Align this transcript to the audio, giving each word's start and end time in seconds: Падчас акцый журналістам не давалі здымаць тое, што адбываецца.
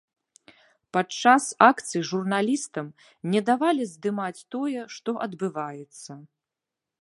Падчас 0.95 1.43
акцый 1.67 2.01
журналістам 2.11 2.85
не 3.35 3.43
давалі 3.51 3.83
здымаць 3.93 4.45
тое, 4.57 4.81
што 4.97 5.09
адбываецца. 5.27 6.11